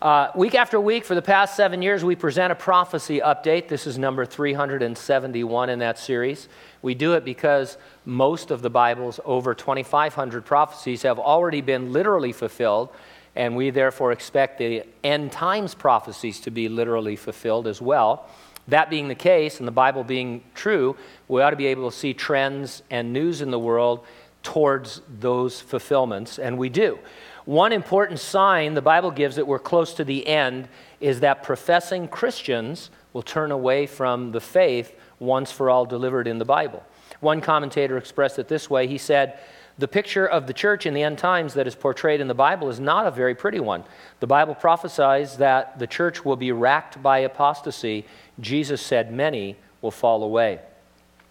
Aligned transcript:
Uh, 0.00 0.30
week 0.36 0.54
after 0.54 0.78
week, 0.80 1.04
for 1.04 1.16
the 1.16 1.22
past 1.22 1.56
seven 1.56 1.82
years, 1.82 2.04
we 2.04 2.14
present 2.14 2.52
a 2.52 2.54
prophecy 2.54 3.18
update. 3.18 3.66
This 3.66 3.84
is 3.84 3.98
number 3.98 4.24
371 4.24 5.70
in 5.70 5.80
that 5.80 5.98
series. 5.98 6.48
We 6.82 6.94
do 6.94 7.14
it 7.14 7.24
because 7.24 7.76
most 8.04 8.52
of 8.52 8.62
the 8.62 8.70
Bible's 8.70 9.18
over 9.24 9.54
2,500 9.56 10.44
prophecies 10.44 11.02
have 11.02 11.18
already 11.18 11.62
been 11.62 11.92
literally 11.92 12.30
fulfilled, 12.30 12.90
and 13.34 13.56
we 13.56 13.70
therefore 13.70 14.12
expect 14.12 14.58
the 14.58 14.84
end 15.02 15.32
times 15.32 15.74
prophecies 15.74 16.38
to 16.42 16.52
be 16.52 16.68
literally 16.68 17.16
fulfilled 17.16 17.66
as 17.66 17.82
well. 17.82 18.28
That 18.68 18.90
being 18.90 19.08
the 19.08 19.16
case, 19.16 19.58
and 19.58 19.66
the 19.66 19.72
Bible 19.72 20.04
being 20.04 20.44
true, 20.54 20.96
we 21.26 21.42
ought 21.42 21.50
to 21.50 21.56
be 21.56 21.66
able 21.66 21.90
to 21.90 21.96
see 21.96 22.14
trends 22.14 22.84
and 22.88 23.12
news 23.12 23.40
in 23.40 23.50
the 23.50 23.58
world 23.58 24.06
towards 24.44 25.02
those 25.18 25.60
fulfillments, 25.60 26.38
and 26.38 26.56
we 26.56 26.68
do. 26.68 27.00
One 27.48 27.72
important 27.72 28.20
sign 28.20 28.74
the 28.74 28.82
Bible 28.82 29.10
gives 29.10 29.36
that 29.36 29.46
we're 29.46 29.58
close 29.58 29.94
to 29.94 30.04
the 30.04 30.26
end 30.26 30.68
is 31.00 31.20
that 31.20 31.42
professing 31.42 32.06
Christians 32.06 32.90
will 33.14 33.22
turn 33.22 33.52
away 33.52 33.86
from 33.86 34.32
the 34.32 34.40
faith 34.42 34.92
once 35.18 35.50
for 35.50 35.70
all 35.70 35.86
delivered 35.86 36.26
in 36.26 36.36
the 36.36 36.44
Bible. 36.44 36.84
One 37.20 37.40
commentator 37.40 37.96
expressed 37.96 38.38
it 38.38 38.48
this 38.48 38.68
way 38.68 38.86
he 38.86 38.98
said, 38.98 39.38
The 39.78 39.88
picture 39.88 40.26
of 40.26 40.46
the 40.46 40.52
church 40.52 40.84
in 40.84 40.92
the 40.92 41.02
end 41.02 41.16
times 41.16 41.54
that 41.54 41.66
is 41.66 41.74
portrayed 41.74 42.20
in 42.20 42.28
the 42.28 42.34
Bible 42.34 42.68
is 42.68 42.80
not 42.80 43.06
a 43.06 43.10
very 43.10 43.34
pretty 43.34 43.60
one. 43.60 43.82
The 44.20 44.26
Bible 44.26 44.54
prophesies 44.54 45.38
that 45.38 45.78
the 45.78 45.86
church 45.86 46.26
will 46.26 46.36
be 46.36 46.52
racked 46.52 47.02
by 47.02 47.20
apostasy. 47.20 48.04
Jesus 48.38 48.82
said, 48.82 49.10
Many 49.10 49.56
will 49.80 49.90
fall 49.90 50.22
away. 50.22 50.60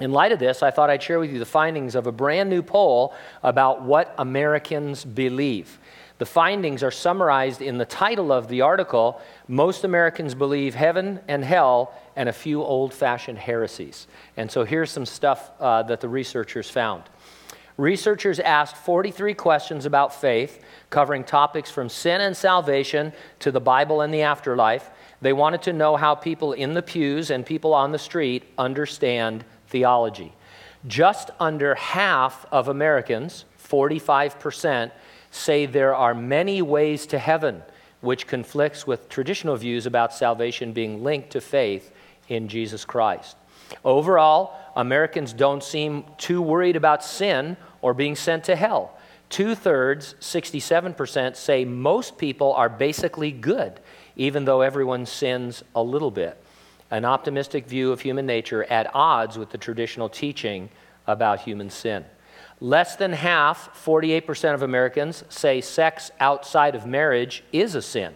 In 0.00 0.12
light 0.12 0.30
of 0.30 0.38
this, 0.38 0.62
I 0.62 0.70
thought 0.70 0.90
I'd 0.90 1.02
share 1.02 1.18
with 1.18 1.32
you 1.32 1.40
the 1.40 1.46
findings 1.46 1.94
of 1.94 2.06
a 2.06 2.12
brand 2.12 2.48
new 2.48 2.62
poll 2.62 3.14
about 3.42 3.82
what 3.82 4.14
Americans 4.16 5.04
believe. 5.04 5.78
The 6.18 6.26
findings 6.26 6.82
are 6.82 6.90
summarized 6.90 7.62
in 7.62 7.78
the 7.78 7.84
title 7.84 8.32
of 8.32 8.48
the 8.48 8.60
article 8.60 9.20
Most 9.48 9.84
Americans 9.84 10.34
Believe 10.34 10.74
Heaven 10.74 11.20
and 11.28 11.44
Hell 11.44 11.92
and 12.16 12.28
a 12.28 12.32
Few 12.32 12.62
Old 12.62 12.92
Fashioned 12.92 13.38
Heresies. 13.38 14.06
And 14.36 14.50
so 14.50 14.64
here's 14.64 14.90
some 14.90 15.06
stuff 15.06 15.50
uh, 15.60 15.82
that 15.84 16.00
the 16.00 16.08
researchers 16.08 16.70
found. 16.70 17.04
Researchers 17.76 18.40
asked 18.40 18.76
43 18.76 19.34
questions 19.34 19.86
about 19.86 20.12
faith, 20.12 20.64
covering 20.90 21.22
topics 21.22 21.70
from 21.70 21.88
sin 21.88 22.20
and 22.20 22.36
salvation 22.36 23.12
to 23.38 23.52
the 23.52 23.60
Bible 23.60 24.00
and 24.00 24.12
the 24.12 24.22
afterlife. 24.22 24.90
They 25.20 25.32
wanted 25.32 25.62
to 25.62 25.72
know 25.72 25.96
how 25.96 26.16
people 26.16 26.52
in 26.52 26.74
the 26.74 26.82
pews 26.82 27.30
and 27.30 27.46
people 27.46 27.74
on 27.74 27.92
the 27.92 27.98
street 27.98 28.42
understand 28.58 29.44
theology. 29.68 30.32
Just 30.86 31.30
under 31.40 31.74
half 31.74 32.46
of 32.52 32.68
Americans, 32.68 33.44
45%, 33.68 34.90
say 35.30 35.66
there 35.66 35.94
are 35.94 36.14
many 36.14 36.62
ways 36.62 37.06
to 37.06 37.18
heaven, 37.18 37.62
which 38.00 38.26
conflicts 38.26 38.86
with 38.86 39.08
traditional 39.08 39.56
views 39.56 39.86
about 39.86 40.14
salvation 40.14 40.72
being 40.72 41.02
linked 41.02 41.30
to 41.30 41.40
faith 41.40 41.92
in 42.28 42.48
Jesus 42.48 42.84
Christ. 42.84 43.36
Overall, 43.84 44.54
Americans 44.76 45.32
don't 45.32 45.62
seem 45.62 46.04
too 46.16 46.40
worried 46.40 46.76
about 46.76 47.04
sin 47.04 47.56
or 47.82 47.92
being 47.92 48.16
sent 48.16 48.44
to 48.44 48.56
hell. 48.56 48.96
Two 49.28 49.54
thirds, 49.54 50.14
67%, 50.20 51.36
say 51.36 51.64
most 51.64 52.16
people 52.16 52.54
are 52.54 52.68
basically 52.68 53.30
good, 53.30 53.78
even 54.16 54.44
though 54.44 54.62
everyone 54.62 55.04
sins 55.04 55.62
a 55.74 55.82
little 55.82 56.10
bit. 56.10 56.42
An 56.90 57.04
optimistic 57.04 57.66
view 57.66 57.92
of 57.92 58.00
human 58.00 58.26
nature 58.26 58.64
at 58.64 58.94
odds 58.94 59.36
with 59.36 59.50
the 59.50 59.58
traditional 59.58 60.08
teaching 60.08 60.70
about 61.06 61.40
human 61.40 61.70
sin. 61.70 62.04
Less 62.60 62.96
than 62.96 63.12
half, 63.12 63.70
48% 63.84 64.54
of 64.54 64.62
Americans, 64.62 65.24
say 65.28 65.60
sex 65.60 66.10
outside 66.18 66.74
of 66.74 66.86
marriage 66.86 67.44
is 67.52 67.74
a 67.74 67.82
sin. 67.82 68.14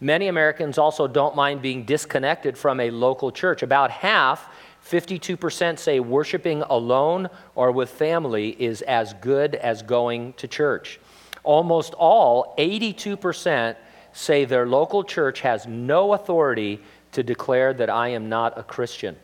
Many 0.00 0.28
Americans 0.28 0.78
also 0.78 1.06
don't 1.06 1.36
mind 1.36 1.62
being 1.62 1.84
disconnected 1.84 2.56
from 2.56 2.80
a 2.80 2.90
local 2.90 3.30
church. 3.30 3.62
About 3.62 3.90
half, 3.90 4.48
52%, 4.86 5.78
say 5.78 6.00
worshiping 6.00 6.62
alone 6.62 7.28
or 7.54 7.72
with 7.72 7.90
family 7.90 8.50
is 8.50 8.82
as 8.82 9.14
good 9.14 9.54
as 9.54 9.82
going 9.82 10.32
to 10.34 10.48
church. 10.48 11.00
Almost 11.42 11.94
all, 11.94 12.54
82%, 12.58 13.76
say 14.12 14.44
their 14.44 14.66
local 14.66 15.04
church 15.04 15.40
has 15.40 15.66
no 15.66 16.14
authority 16.14 16.80
to 17.14 17.22
declare 17.22 17.72
that 17.74 17.90
I 17.90 18.08
am 18.08 18.28
not 18.28 18.58
a 18.58 18.62
Christian. 18.62 19.16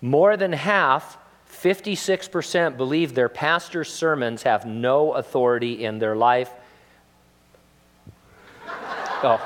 More 0.00 0.36
than 0.36 0.52
half, 0.52 1.18
56% 1.50 2.76
believe 2.76 3.14
their 3.14 3.28
pastor's 3.28 3.92
sermons 3.92 4.42
have 4.42 4.66
no 4.66 5.12
authority 5.12 5.84
in 5.84 5.98
their 5.98 6.16
life. 6.16 6.50
Oh. 9.22 9.40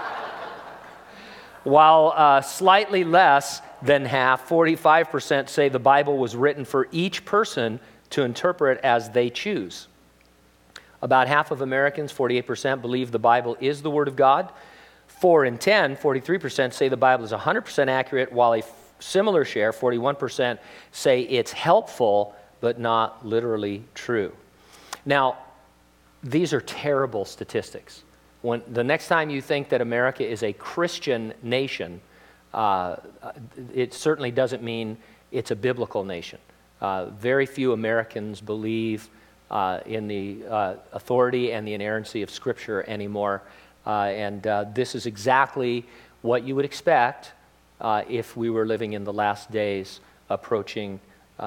While 1.62 2.12
uh, 2.16 2.40
slightly 2.40 3.04
less 3.04 3.62
than 3.82 4.04
half, 4.04 4.48
45%, 4.48 5.48
say 5.48 5.68
the 5.68 5.78
Bible 5.78 6.18
was 6.18 6.34
written 6.34 6.64
for 6.64 6.88
each 6.90 7.24
person 7.24 7.78
to 8.10 8.22
interpret 8.22 8.80
as 8.82 9.10
they 9.10 9.30
choose. 9.30 9.86
About 11.02 11.28
half 11.28 11.50
of 11.50 11.62
Americans, 11.62 12.12
48%, 12.12 12.82
believe 12.82 13.12
the 13.12 13.18
Bible 13.18 13.56
is 13.60 13.82
the 13.82 13.90
Word 13.90 14.08
of 14.08 14.16
God. 14.16 14.50
4 15.18 15.44
in 15.44 15.58
10, 15.58 15.96
43%, 15.96 16.72
say 16.72 16.88
the 16.88 16.96
Bible 16.96 17.24
is 17.24 17.32
100% 17.32 17.88
accurate, 17.88 18.32
while 18.32 18.54
a 18.54 18.62
similar 19.00 19.44
share, 19.44 19.72
41%, 19.72 20.58
say 20.92 21.22
it's 21.22 21.52
helpful 21.52 22.34
but 22.60 22.78
not 22.78 23.24
literally 23.26 23.82
true. 23.94 24.32
Now, 25.04 25.38
these 26.22 26.52
are 26.52 26.60
terrible 26.60 27.24
statistics. 27.24 28.04
When, 28.42 28.62
the 28.68 28.84
next 28.84 29.08
time 29.08 29.30
you 29.30 29.40
think 29.40 29.68
that 29.70 29.80
America 29.80 30.26
is 30.26 30.42
a 30.42 30.52
Christian 30.52 31.32
nation, 31.42 32.00
uh, 32.52 32.96
it 33.74 33.94
certainly 33.94 34.30
doesn't 34.30 34.62
mean 34.62 34.96
it's 35.32 35.50
a 35.50 35.56
biblical 35.56 36.04
nation. 36.04 36.38
Uh, 36.80 37.06
very 37.06 37.46
few 37.46 37.72
Americans 37.72 38.40
believe 38.40 39.08
uh, 39.50 39.80
in 39.86 40.06
the 40.06 40.38
uh, 40.48 40.74
authority 40.92 41.52
and 41.52 41.66
the 41.66 41.74
inerrancy 41.74 42.22
of 42.22 42.30
Scripture 42.30 42.84
anymore. 42.88 43.42
Uh, 43.86 44.04
and 44.04 44.46
uh, 44.46 44.64
this 44.74 44.94
is 44.94 45.06
exactly 45.06 45.84
what 46.22 46.44
you 46.44 46.54
would 46.54 46.64
expect 46.64 47.32
uh, 47.80 48.02
if 48.08 48.36
we 48.36 48.50
were 48.50 48.66
living 48.66 48.92
in 48.92 49.04
the 49.04 49.12
last 49.12 49.50
days 49.50 50.00
approaching 50.28 51.00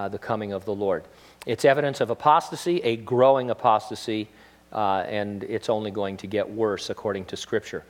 the 0.10 0.18
coming 0.18 0.52
of 0.52 0.66
the 0.66 0.74
Lord. 0.74 1.04
It's 1.46 1.66
evidence 1.66 2.02
of 2.02 2.10
apostasy, 2.10 2.82
a 2.82 2.96
growing 2.96 3.52
apostasy, 3.52 4.28
and 4.72 5.44
it's 5.44 5.70
only 5.70 5.92
going 5.92 6.18
to 6.18 6.28
get 6.28 6.50
worse 6.50 6.90
according 6.90 7.26
to 7.26 7.38
Scripture. 7.38 7.84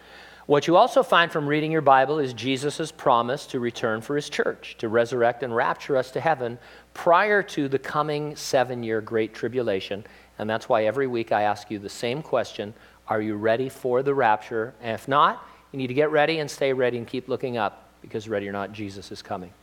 What 0.46 0.68
you 0.68 0.76
also 0.76 1.04
find 1.04 1.32
from 1.32 1.48
reading 1.48 1.72
your 1.72 1.82
Bible 1.82 2.20
is 2.20 2.34
Jesus' 2.34 2.92
promise 2.92 3.46
to 3.48 3.62
return 3.62 4.02
for 4.02 4.18
his 4.18 4.30
church, 4.30 4.76
to 4.80 4.90
resurrect 4.90 5.42
and 5.42 5.56
rapture 5.56 5.96
us 5.96 6.12
to 6.12 6.20
heaven 6.20 6.60
prior 6.94 7.42
to 7.44 7.70
the 7.70 7.80
coming 7.80 8.36
seven 8.36 8.84
year 8.84 9.00
Great 9.00 9.34
Tribulation. 9.34 10.04
And 10.38 10.50
that's 10.50 10.68
why 10.68 10.84
every 10.84 11.08
week 11.08 11.32
I 11.32 11.44
ask 11.44 11.72
you 11.72 11.80
the 11.80 11.88
same 11.88 12.22
question 12.22 12.74
Are 13.14 13.22
you 13.22 13.36
ready 13.36 13.70
for 13.70 14.02
the 14.02 14.12
rapture? 14.12 14.74
And 14.82 14.96
if 14.96 15.08
not, 15.08 15.48
you 15.72 15.78
need 15.78 15.86
to 15.86 15.94
get 15.94 16.10
ready 16.10 16.40
and 16.40 16.50
stay 16.50 16.74
ready 16.74 16.98
and 16.98 17.06
keep 17.06 17.30
looking 17.30 17.58
up 17.58 17.88
because 18.02 18.28
ready 18.28 18.50
or 18.50 18.52
not, 18.52 18.72
Jesus 18.74 19.12
is 19.12 19.22
coming. 19.22 19.54